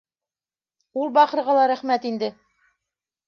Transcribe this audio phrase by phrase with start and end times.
[1.01, 2.31] Ул бахырға ла рәхмәт инде.